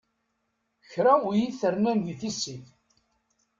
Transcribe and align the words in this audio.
Kra 0.91 1.13
ur 1.27 1.33
yi-t-rnan 1.39 1.97
d 2.05 2.09
tissit. 2.19 2.65